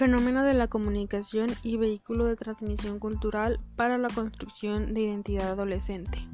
[0.00, 6.26] Fenómeno de la comunicación y vehículo de transmisión cultural para la construcción de identidad adolescente.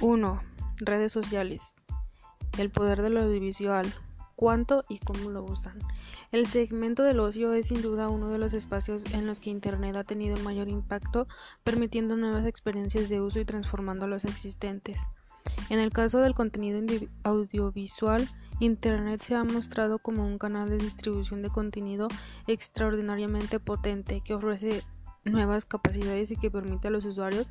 [0.00, 0.40] 1.
[0.78, 1.76] Redes sociales.
[2.56, 3.92] El poder de lo audiovisual.
[4.36, 5.80] ¿Cuánto y cómo lo usan?
[6.30, 9.94] El segmento del ocio es sin duda uno de los espacios en los que Internet
[9.96, 11.28] ha tenido mayor impacto,
[11.62, 14.98] permitiendo nuevas experiencias de uso y transformando los existentes.
[15.68, 16.80] En el caso del contenido
[17.22, 18.26] audiovisual,
[18.60, 22.08] Internet se ha mostrado como un canal de distribución de contenido
[22.46, 24.82] extraordinariamente potente que ofrece
[25.24, 27.48] nuevas capacidades y que permite a los usuarios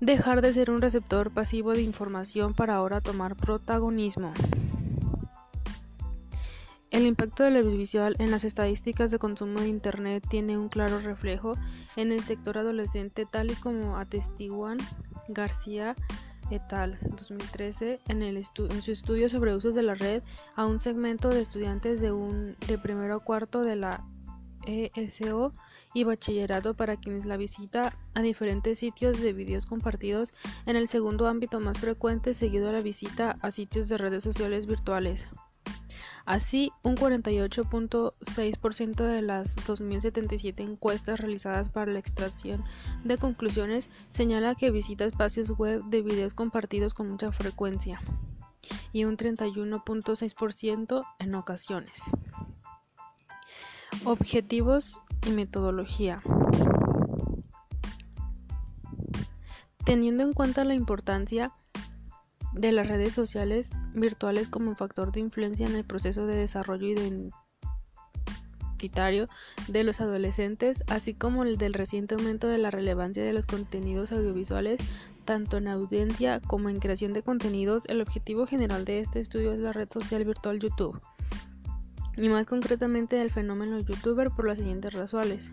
[0.00, 4.32] dejar de ser un receptor pasivo de información para ahora tomar protagonismo.
[6.90, 11.56] El impacto del audiovisual en las estadísticas de consumo de Internet tiene un claro reflejo
[11.96, 14.78] en el sector adolescente tal y como atestiguan
[15.26, 15.96] García
[16.50, 16.98] et al.
[17.02, 20.22] 2013 en, el en su estudio sobre usos de la red
[20.56, 22.12] a un segmento de estudiantes de,
[22.66, 24.04] de primero a cuarto de la
[24.66, 25.52] ESO
[25.92, 30.32] y bachillerato para quienes la visita a diferentes sitios de vídeos compartidos
[30.66, 34.66] en el segundo ámbito más frecuente seguido a la visita a sitios de redes sociales
[34.66, 35.26] virtuales.
[36.26, 42.64] Así, un 48.6% de las 2.077 encuestas realizadas para la extracción
[43.04, 48.00] de conclusiones señala que visita espacios web de videos compartidos con mucha frecuencia
[48.92, 52.04] y un 31.6% en ocasiones.
[54.04, 56.22] Objetivos y metodología.
[59.84, 61.50] Teniendo en cuenta la importancia
[62.54, 67.34] de las redes sociales virtuales como factor de influencia en el proceso de desarrollo identitario
[69.68, 74.12] de los adolescentes, así como el del reciente aumento de la relevancia de los contenidos
[74.12, 74.80] audiovisuales,
[75.24, 79.60] tanto en audiencia como en creación de contenidos, el objetivo general de este estudio es
[79.60, 81.00] la red social virtual YouTube,
[82.16, 85.52] y más concretamente el fenómeno youtuber por las siguientes razones.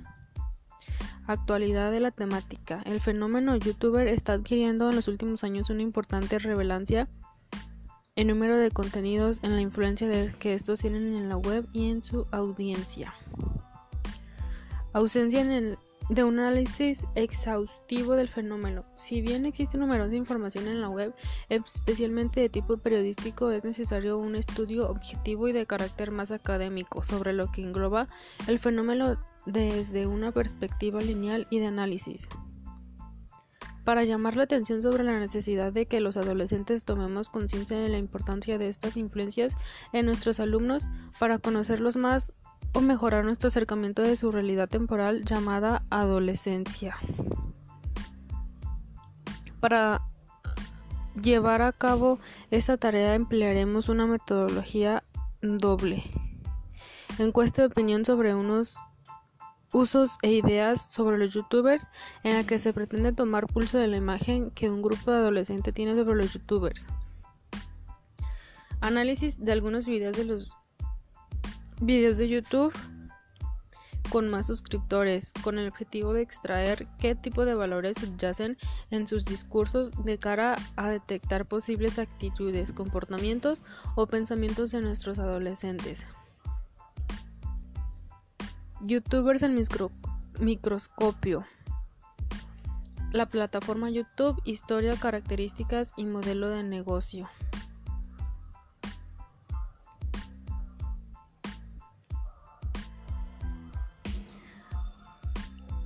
[1.31, 2.81] Actualidad de la temática.
[2.83, 7.07] El fenómeno youtuber está adquiriendo en los últimos años una importante relevancia
[8.17, 10.09] en número de contenidos, en la influencia
[10.39, 13.13] que estos tienen en la web y en su audiencia.
[14.91, 18.83] Ausencia de un análisis exhaustivo del fenómeno.
[18.93, 21.15] Si bien existe numerosa información en la web,
[21.47, 27.31] especialmente de tipo periodístico, es necesario un estudio objetivo y de carácter más académico sobre
[27.31, 28.09] lo que engloba
[28.47, 32.27] el fenómeno desde una perspectiva lineal y de análisis.
[33.83, 37.97] Para llamar la atención sobre la necesidad de que los adolescentes tomemos conciencia de la
[37.97, 39.53] importancia de estas influencias
[39.91, 40.87] en nuestros alumnos
[41.19, 42.31] para conocerlos más
[42.73, 46.95] o mejorar nuestro acercamiento de su realidad temporal llamada adolescencia.
[49.59, 50.01] Para
[51.21, 52.19] llevar a cabo
[52.51, 55.03] esta tarea emplearemos una metodología
[55.41, 56.03] doble.
[57.19, 58.77] Encuesta de opinión sobre unos
[59.73, 61.87] usos e ideas sobre los youtubers
[62.23, 65.73] en la que se pretende tomar pulso de la imagen que un grupo de adolescentes
[65.73, 66.87] tiene sobre los youtubers.
[68.81, 70.53] Análisis de algunos videos de los
[71.81, 72.73] videos de YouTube
[74.11, 78.57] con más suscriptores, con el objetivo de extraer qué tipo de valores subyacen
[78.89, 83.63] en sus discursos de cara a detectar posibles actitudes, comportamientos
[83.95, 86.05] o pensamientos de nuestros adolescentes.
[88.83, 89.61] Youtubers en
[90.39, 91.45] microscopio.
[93.11, 97.29] La plataforma YouTube, historia, características y modelo de negocio.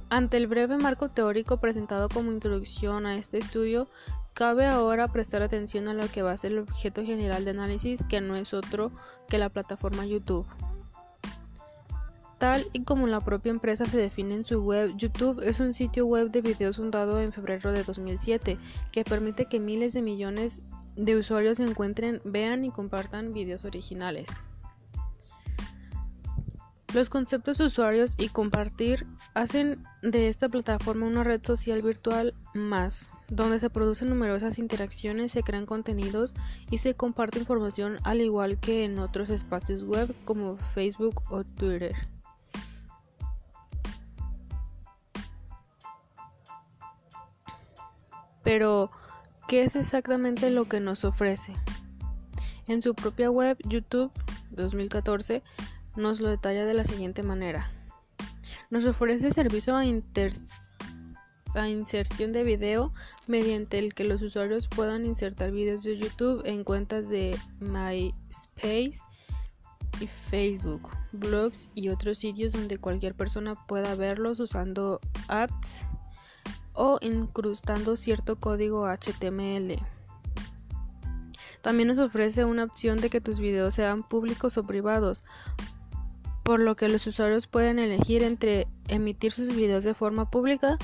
[0.09, 3.89] Ante el breve marco teórico presentado como introducción a este estudio,
[4.33, 8.05] cabe ahora prestar atención a lo que va a ser el objeto general de análisis,
[8.07, 8.93] que no es otro
[9.27, 10.47] que la plataforma YouTube.
[12.73, 16.29] Y como la propia empresa se define en su web, YouTube es un sitio web
[16.29, 18.57] de videos fundado en febrero de 2007
[18.91, 20.61] que permite que miles de millones
[20.95, 24.29] de usuarios encuentren, vean y compartan videos originales.
[26.93, 33.59] Los conceptos usuarios y compartir hacen de esta plataforma una red social virtual más, donde
[33.59, 36.35] se producen numerosas interacciones, se crean contenidos
[36.69, 42.14] y se comparte información al igual que en otros espacios web como Facebook o Twitter.
[48.45, 48.91] Pero,
[49.49, 51.51] ¿qué es exactamente lo que nos ofrece?
[52.67, 54.11] En su propia web, YouTube
[54.51, 55.41] 2014,
[55.95, 57.71] nos lo detalla de la siguiente manera.
[58.69, 59.83] Nos ofrece servicio a,
[61.67, 62.93] inserción de video
[63.27, 68.99] mediante el que los usuarios puedan insertar videos de YouTube en cuentas de MySpace,
[70.01, 74.99] y Facebook, blogs y otros sitios donde cualquier persona pueda verlos usando
[75.29, 75.85] apps
[76.75, 79.79] o incrustando cierto código HTML.
[81.61, 85.23] También nos ofrece una opción de que tus videos sean públicos o privados,
[86.43, 90.77] por lo que los usuarios pueden elegir entre emitir sus videos de forma pública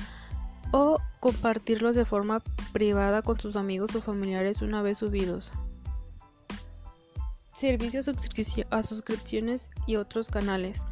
[0.72, 2.42] o compartirlos de forma
[2.72, 5.52] privada con sus amigos o familiares una vez subidos.
[7.54, 10.82] Servicios a suscripciones y otros canales.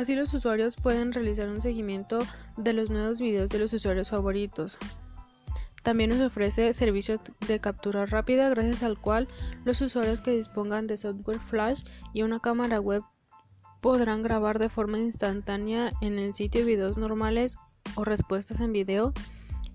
[0.00, 2.20] Así los usuarios pueden realizar un seguimiento
[2.56, 4.78] de los nuevos videos de los usuarios favoritos.
[5.82, 9.28] También nos ofrece servicio de captura rápida gracias al cual
[9.66, 11.82] los usuarios que dispongan de software flash
[12.14, 13.02] y una cámara web
[13.82, 17.58] podrán grabar de forma instantánea en el sitio videos normales
[17.94, 19.12] o respuestas en video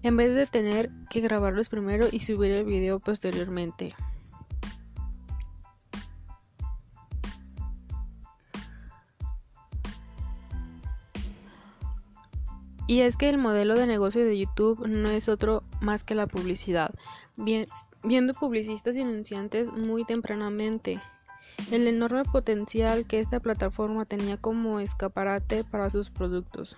[0.02, 3.94] en vez de tener que grabarlos primero y subir el video posteriormente.
[12.96, 16.28] Y es que el modelo de negocio de YouTube no es otro más que la
[16.28, 16.96] publicidad,
[17.36, 21.02] viendo publicistas y anunciantes muy tempranamente.
[21.72, 26.78] El enorme potencial que esta plataforma tenía como escaparate para sus productos.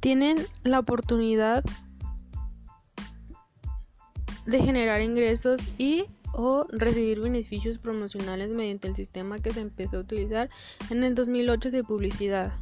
[0.00, 1.64] Tienen la oportunidad
[4.48, 10.00] de generar ingresos y o recibir beneficios promocionales mediante el sistema que se empezó a
[10.00, 10.48] utilizar
[10.88, 12.52] en el 2008 de publicidad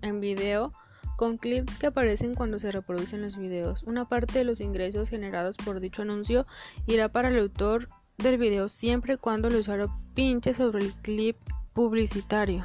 [0.00, 0.72] en video
[1.16, 3.82] con clips que aparecen cuando se reproducen los videos.
[3.82, 6.46] Una parte de los ingresos generados por dicho anuncio
[6.86, 11.36] irá para el autor del video siempre y cuando el usuario pinche sobre el clip
[11.74, 12.64] publicitario.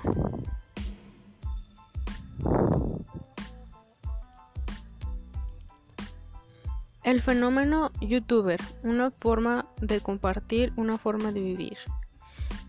[7.10, 11.80] El fenómeno youtuber, una forma de compartir, una forma de vivir.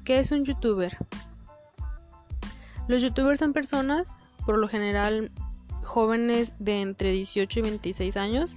[0.02, 0.96] ¿Qué es un youtuber?
[2.88, 4.16] Los youtubers son personas,
[4.46, 5.30] por lo general
[5.82, 8.56] jóvenes de entre 18 y 26 años,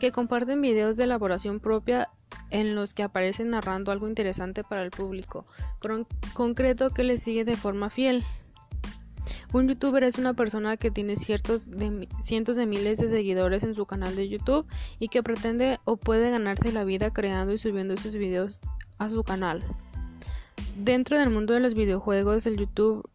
[0.00, 2.10] que comparten videos de elaboración propia
[2.50, 5.46] en los que aparecen narrando algo interesante para el público,
[6.34, 8.22] concreto que les sigue de forma fiel.
[9.52, 13.74] Un youtuber es una persona que tiene ciertos de, cientos de miles de seguidores en
[13.74, 14.66] su canal de YouTube
[14.98, 18.60] y que pretende o puede ganarse la vida creando y subiendo sus videos
[18.98, 19.62] a su canal.
[20.76, 23.08] Dentro del mundo de los videojuegos, el YouTube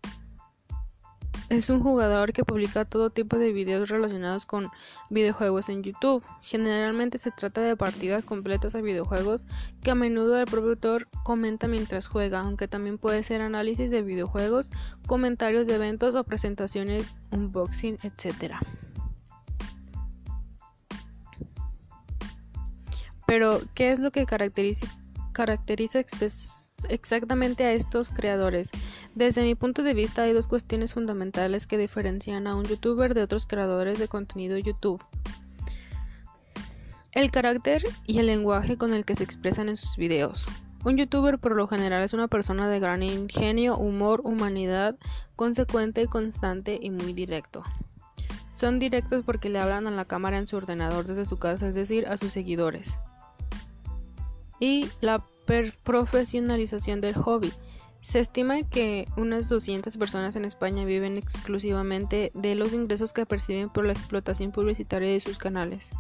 [1.52, 4.70] es un jugador que publica todo tipo de videos relacionados con
[5.10, 6.24] videojuegos en YouTube.
[6.42, 9.44] Generalmente se trata de partidas completas a videojuegos
[9.84, 14.72] que a menudo el productor comenta mientras juega, aunque también puede ser análisis de videojuegos,
[15.08, 18.56] comentarios de eventos o presentaciones, unboxing, etc.
[23.28, 24.88] Pero, ¿qué es lo que caracteriza,
[25.34, 26.00] caracteriza
[26.90, 28.70] exactamente a estos creadores?
[29.16, 33.24] Desde mi punto de vista hay dos cuestiones fundamentales que diferencian a un youtuber de
[33.24, 35.04] otros creadores de contenido YouTube.
[37.12, 40.48] El carácter y el lenguaje con el que se expresan en sus videos.
[40.84, 44.98] Un youtuber por lo general es una persona de gran ingenio, humor, humanidad,
[45.36, 47.64] consecuente, constante y muy directo.
[48.54, 51.76] Son directos porque le hablan a la cámara en su ordenador desde su casa, es
[51.76, 52.98] decir, a sus seguidores.
[54.60, 55.26] Y la
[55.84, 57.52] profesionalización del hobby.
[58.02, 63.70] Se estima que unas 200 personas en España viven exclusivamente de los ingresos que perciben
[63.70, 65.92] por la explotación publicitaria de sus canales.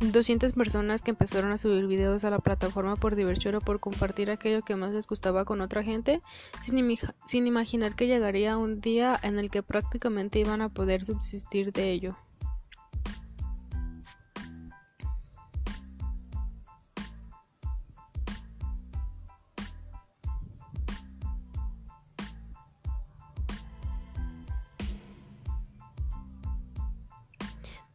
[0.00, 4.30] 200 personas que empezaron a subir videos a la plataforma por diversión o por compartir
[4.30, 6.20] aquello que más les gustaba con otra gente,
[6.60, 11.72] sin, sin imaginar que llegaría un día en el que prácticamente iban a poder subsistir
[11.72, 12.16] de ello.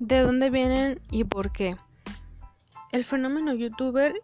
[0.02, 1.76] ¿De dónde vienen y por qué?
[2.92, 4.20] El fenómeno youtuber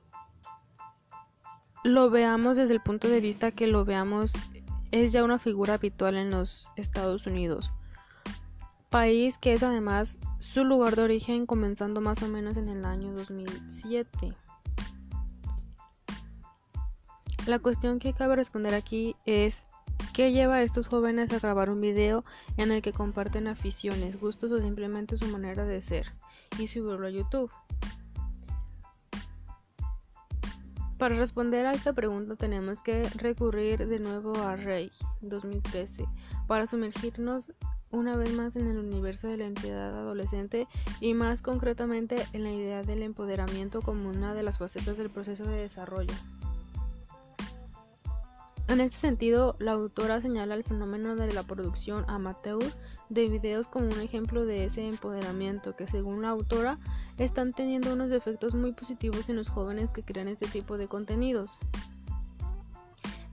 [1.84, 4.34] lo veamos desde el punto de vista que lo veamos
[4.90, 7.72] es ya una figura habitual en los Estados Unidos,
[8.90, 13.12] país que es además su lugar de origen comenzando más o menos en el año
[13.12, 14.34] 2007.
[17.46, 19.64] La cuestión que cabe responder aquí es
[20.18, 22.26] ¿Qué lleva a estos jóvenes a grabar un video
[22.58, 26.12] en el que comparten aficiones, gustos o simplemente su manera de ser
[26.58, 27.52] y subirlo a YouTube?
[30.98, 34.90] Para responder a esta pregunta tenemos que recurrir de nuevo a Rey
[35.22, 36.08] 2013
[36.48, 37.52] para sumergirnos
[37.92, 40.68] una vez más en el universo de la entidad adolescente
[41.00, 45.44] y más concretamente en la idea del empoderamiento como una de las facetas del proceso
[45.44, 46.16] de desarrollo.
[48.68, 52.62] En este sentido, la autora señala el fenómeno de la producción amateur
[53.10, 56.78] de videos como un ejemplo de ese empoderamiento que según la autora
[57.18, 61.58] están teniendo unos efectos muy positivos en los jóvenes que crean este tipo de contenidos.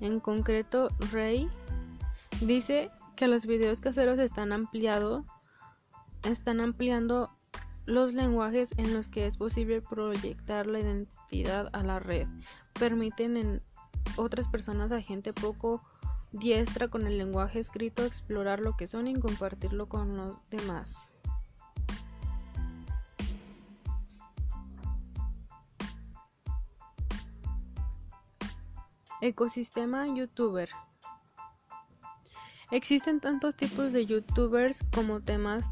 [0.01, 1.49] En concreto, Ray
[2.41, 5.25] dice que los videos caseros están ampliando
[7.87, 12.29] los lenguajes en los que es posible proyectar la identidad a la red.
[12.79, 13.63] Permiten en
[14.17, 15.83] otras personas a gente poco
[16.33, 21.11] diestra con el lenguaje escrito explorar lo que son y compartirlo con los demás.
[29.21, 30.69] Ecosistema youtuber.
[32.71, 35.71] Existen tantos tipos de youtubers como temas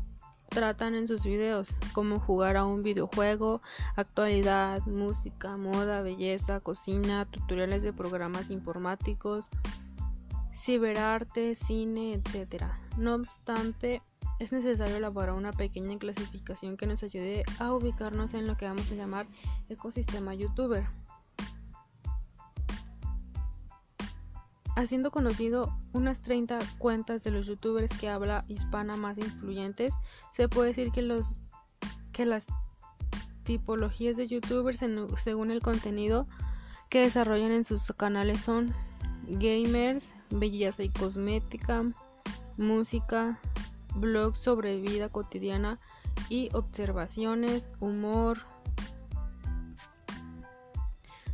[0.53, 3.63] tratan en sus videos, como jugar a un videojuego,
[3.97, 9.49] actualidad, música, moda, belleza, cocina, tutoriales de programas informáticos,
[10.55, 12.65] ciberarte, cine, etc.
[12.97, 14.03] No obstante,
[14.39, 18.91] es necesario elaborar una pequeña clasificación que nos ayude a ubicarnos en lo que vamos
[18.91, 19.27] a llamar
[19.69, 20.85] ecosistema youtuber.
[24.77, 29.93] Haciendo conocido unas 30 cuentas de los youtubers que habla hispana más influyentes,
[30.31, 31.37] se puede decir que, los,
[32.13, 32.47] que las
[33.45, 34.81] tipologías de youtubers
[35.17, 36.27] según el contenido
[36.89, 38.75] que desarrollan en sus canales son
[39.27, 41.85] gamers, belleza y cosmética,
[42.57, 43.39] música,
[43.95, 45.79] blogs sobre vida cotidiana
[46.29, 48.41] y observaciones, humor,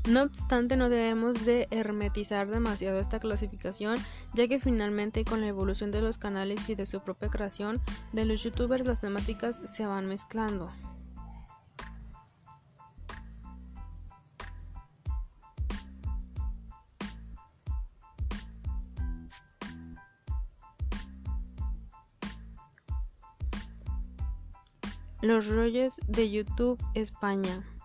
[0.08, 3.98] no obstante, no debemos de hermetizar demasiado esta clasificación,
[4.34, 7.80] ya que finalmente con la evolución de los canales y de su propia creación
[8.12, 10.70] de los youtubers las temáticas se van mezclando.
[25.20, 27.77] Los rollos de YouTube España.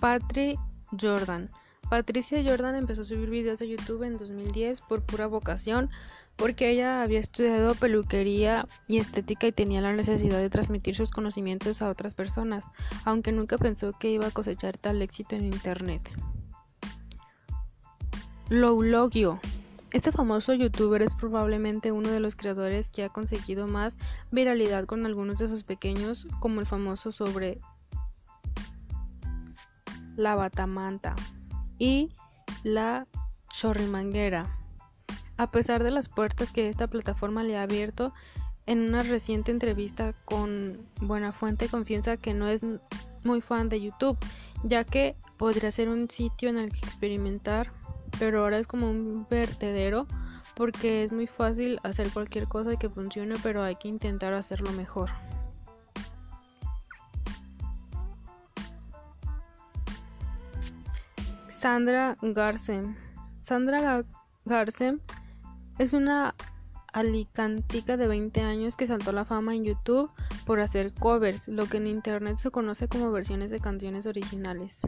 [0.00, 0.58] Patri
[1.00, 1.50] Jordan.
[1.88, 5.90] Patricia Jordan empezó a subir videos a YouTube en 2010 por pura vocación,
[6.34, 11.82] porque ella había estudiado peluquería y estética y tenía la necesidad de transmitir sus conocimientos
[11.82, 12.66] a otras personas,
[13.04, 16.02] aunque nunca pensó que iba a cosechar tal éxito en Internet.
[18.48, 19.40] Loulogio.
[19.92, 23.96] Este famoso youtuber es probablemente uno de los creadores que ha conseguido más
[24.30, 27.60] viralidad con algunos de sus pequeños, como el famoso sobre
[30.16, 31.14] la batamanta
[31.78, 32.10] y
[32.62, 33.06] la
[33.50, 34.46] chorrimanguera.
[35.36, 38.12] A pesar de las puertas que esta plataforma le ha abierto,
[38.66, 42.66] en una reciente entrevista con Buenafuente confiesa que no es
[43.22, 44.18] muy fan de YouTube,
[44.64, 47.72] ya que podría ser un sitio en el que experimentar,
[48.18, 50.06] pero ahora es como un vertedero
[50.56, 55.10] porque es muy fácil hacer cualquier cosa que funcione, pero hay que intentar hacerlo mejor.
[61.58, 62.94] Sandra Garsem.
[63.40, 64.04] Sandra
[64.44, 65.00] Garsem
[65.78, 66.34] es una
[66.92, 70.10] alicantica de 20 años que saltó la fama en YouTube
[70.44, 74.80] por hacer covers, lo que en internet se conoce como versiones de canciones originales.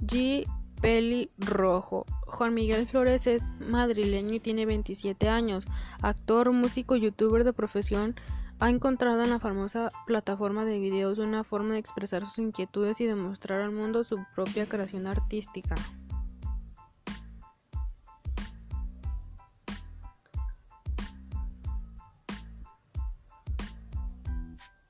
[0.00, 0.44] G.
[0.80, 2.06] Peli Rojo.
[2.26, 5.66] Juan Miguel Flores es madrileño y tiene 27 años,
[6.02, 8.16] actor, músico, youtuber de profesión
[8.60, 13.06] ha encontrado en la famosa plataforma de videos una forma de expresar sus inquietudes y
[13.06, 15.74] demostrar al mundo su propia creación artística.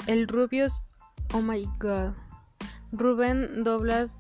[0.07, 0.83] El Rubius
[1.33, 2.13] Oh My God.
[2.93, 4.11] Rubén Doblas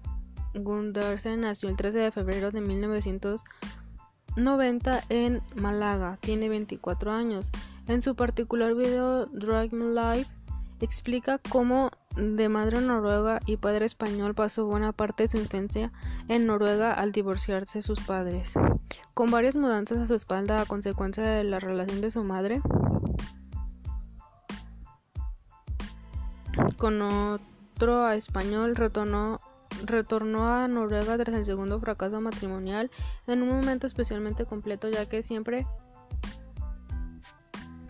[0.54, 6.16] Gundersen nació el 13 de febrero de 1990 en Málaga.
[6.20, 7.50] Tiene 24 años.
[7.86, 10.30] En su particular video Drag My Life
[10.80, 15.90] explica cómo de madre noruega y padre español pasó buena parte de su infancia
[16.28, 18.52] en Noruega al divorciarse sus padres.
[19.12, 22.62] Con varias mudanzas a su espalda a consecuencia de la relación de su madre
[26.78, 29.40] con otro español retornó
[29.84, 32.90] retornó a Noruega tras el segundo fracaso matrimonial
[33.26, 35.66] en un momento especialmente completo ya que siempre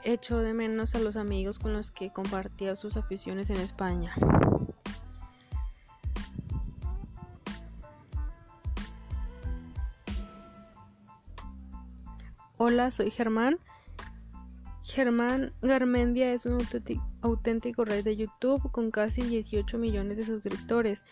[0.04, 4.14] echó de menos a los amigos con los que compartía sus aficiones en España.
[12.58, 13.58] Hola, soy Germán.
[14.82, 16.58] Germán Garmendia es un
[17.23, 21.02] auténtico rey de YouTube con casi 18 millones de suscriptores.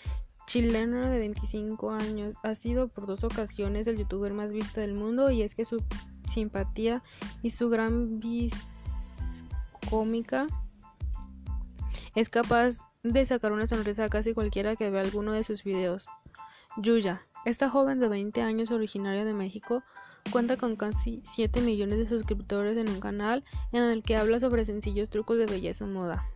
[0.46, 5.30] Chileno de 25 años, ha sido por dos ocasiones el youtuber más visto del mundo
[5.30, 5.82] y es que su
[6.28, 7.02] simpatía
[7.42, 8.81] y su gran vis
[9.88, 10.46] cómica
[12.14, 16.06] es capaz de sacar una sonrisa a casi cualquiera que vea alguno de sus videos.
[16.76, 19.82] Yuya, esta joven de 20 años originaria de México,
[20.30, 24.64] cuenta con casi 7 millones de suscriptores en un canal en el que habla sobre
[24.64, 26.26] sencillos trucos de belleza y moda.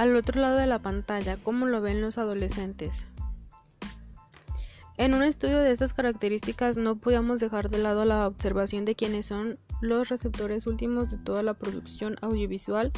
[0.00, 3.04] Al otro lado de la pantalla, ¿cómo lo ven los adolescentes?
[4.96, 9.26] En un estudio de estas características no podíamos dejar de lado la observación de quiénes
[9.26, 12.92] son los receptores últimos de toda la producción audiovisual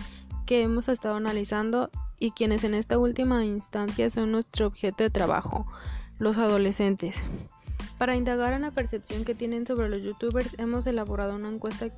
[0.47, 1.91] que hemos estado analizando
[2.21, 5.67] y quienes en esta última instancia son nuestro objeto de trabajo,
[6.21, 7.21] los adolescentes.
[7.99, 11.89] Para indagar en la percepción que tienen sobre los youtubers hemos elaborado una encuesta,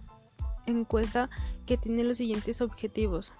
[0.64, 1.28] encuesta
[1.66, 3.32] que tiene los siguientes objetivos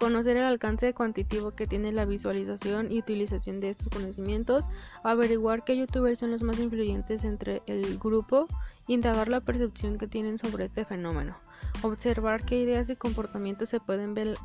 [0.00, 4.66] conocer el alcance cuantitativo que tiene la visualización y utilización de estos conocimientos,
[5.04, 8.46] averiguar qué youtubers son los más influyentes entre el grupo,
[8.88, 11.36] indagar la percepción que tienen sobre este fenómeno,
[11.82, 14.38] observar qué ideas y comportamientos se pueden ver,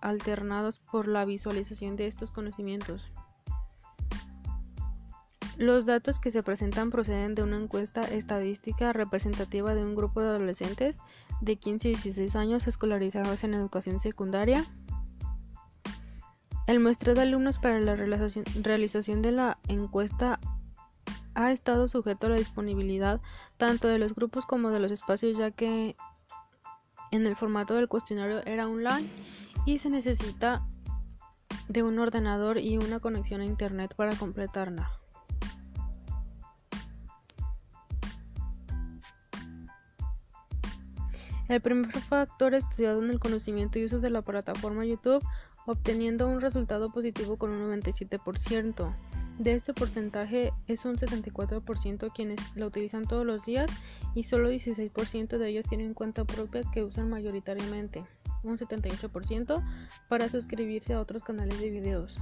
[0.00, 3.10] alternados por la visualización de estos conocimientos.
[5.56, 10.28] Los datos que se presentan proceden de una encuesta estadística representativa de un grupo de
[10.28, 10.98] adolescentes
[11.40, 14.64] de 15 y 16 años escolarizados en educación secundaria.
[16.66, 20.40] El muestreo de alumnos para la realización de la encuesta
[21.34, 23.20] ha estado sujeto a la disponibilidad
[23.56, 25.96] tanto de los grupos como de los espacios ya que
[27.10, 29.08] en el formato del cuestionario era online
[29.66, 30.66] y se necesita
[31.68, 35.03] de un ordenador y una conexión a internet para completarla.
[41.48, 45.22] El primer factor estudiado en el conocimiento y uso de la plataforma YouTube,
[45.66, 48.94] obteniendo un resultado positivo con un 97%.
[49.38, 53.70] De este porcentaje es un 74% quienes la utilizan todos los días
[54.14, 58.04] y solo 16% de ellos tienen cuenta propia que usan mayoritariamente,
[58.44, 59.62] un 78%
[60.08, 62.16] para suscribirse a otros canales de videos.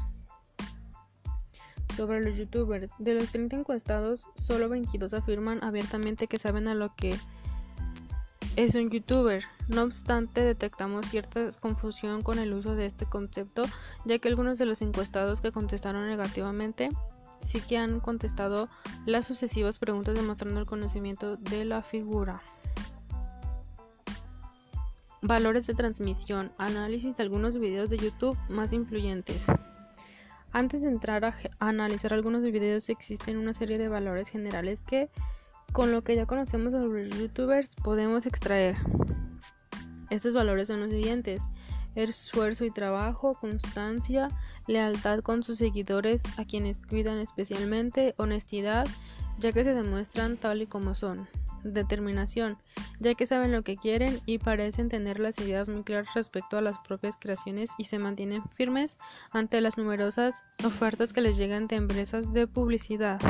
[1.96, 6.94] Sobre los youtubers, de los 30 encuestados, solo 22 afirman abiertamente que saben a lo
[6.96, 7.14] que
[8.56, 9.44] es un youtuber.
[9.68, 13.64] No obstante, detectamos cierta confusión con el uso de este concepto,
[14.04, 16.90] ya que algunos de los encuestados que contestaron negativamente
[17.40, 18.68] sí que han contestado
[19.06, 22.42] las sucesivas preguntas demostrando el conocimiento de la figura.
[25.22, 26.52] Valores de transmisión.
[26.58, 29.46] Análisis de algunos videos de YouTube más influyentes.
[30.52, 35.08] Antes de entrar a, analizar algunos videos existen una serie de valores generales que
[35.72, 38.76] con lo que ya conocemos sobre los youtubers podemos extraer.
[40.10, 41.42] Estos valores son los siguientes.
[41.94, 44.28] Esfuerzo y trabajo, constancia,
[44.66, 48.86] lealtad con sus seguidores a quienes cuidan especialmente, honestidad,
[49.38, 51.28] ya que se demuestran tal y como son.
[51.64, 52.58] Determinación,
[52.98, 56.62] ya que saben lo que quieren y parecen tener las ideas muy claras respecto a
[56.62, 58.98] las propias creaciones y se mantienen firmes
[59.30, 63.20] ante las numerosas ofertas que les llegan de empresas de publicidad.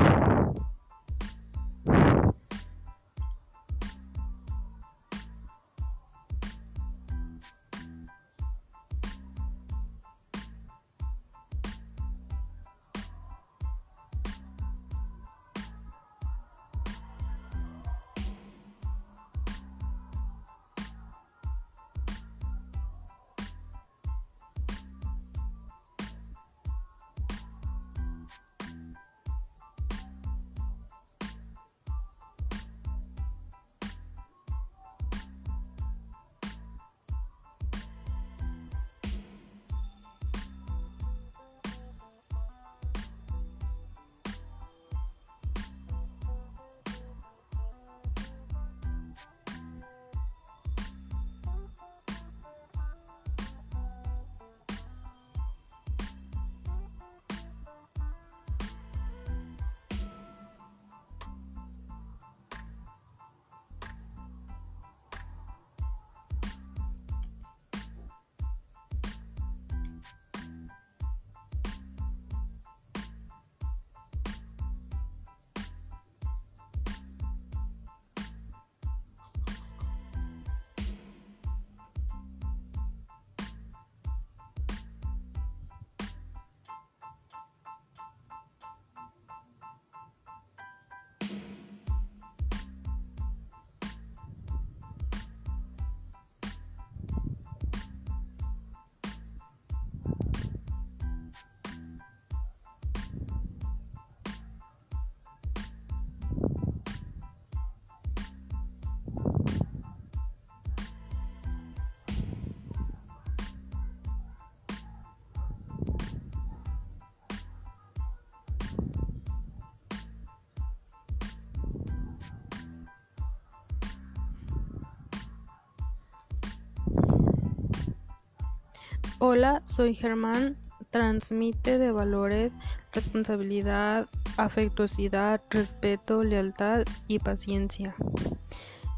[129.24, 130.56] Hola, soy Germán.
[130.90, 132.56] Transmite de valores
[132.92, 137.94] responsabilidad, afectuosidad, respeto, lealtad y paciencia.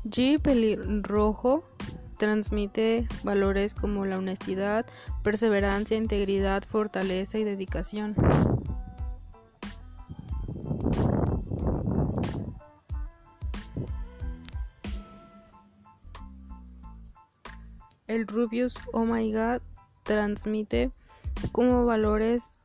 [0.05, 0.41] G.
[0.41, 1.63] Pelirrojo
[2.17, 4.87] transmite valores como la honestidad,
[5.23, 8.15] perseverancia, integridad, fortaleza y dedicación.
[18.07, 19.61] El Rubius Oh My God
[20.05, 20.93] transmite
[21.51, 22.61] como valores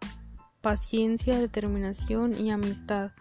[0.62, 3.12] paciencia, determinación y amistad.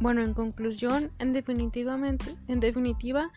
[0.00, 3.30] Bueno, en conclusión, en definitivamente, en definitiva,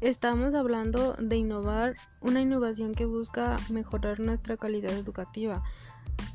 [0.00, 5.62] estamos hablando de innovar, una innovación que busca mejorar nuestra calidad educativa,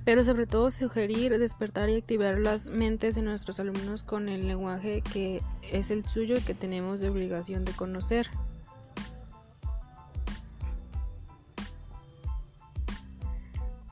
[0.05, 5.01] pero sobre todo sugerir, despertar y activar las mentes de nuestros alumnos con el lenguaje
[5.01, 8.29] que es el suyo y que tenemos de obligación de conocer.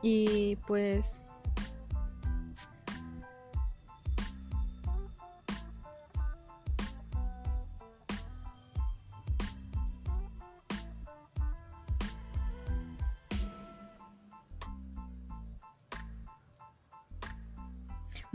[0.04, 1.16] Y pues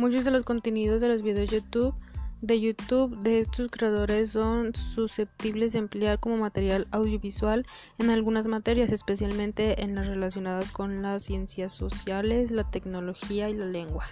[0.04, 1.94] Muchos de los contenidos de los videos YouTube
[2.42, 7.64] de YouTube de estos creadores son susceptibles de emplear como material audiovisual
[7.96, 13.64] en algunas materias, especialmente en las relacionadas con las ciencias sociales, la tecnología y la
[13.64, 14.04] lengua.